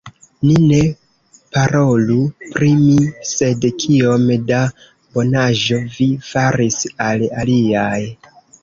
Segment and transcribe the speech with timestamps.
[0.45, 0.77] Ni ne
[1.57, 2.17] parolu
[2.55, 2.97] pri mi,
[3.35, 4.65] sed kiom da
[5.15, 8.05] bonaĵo vi faris al aliaj!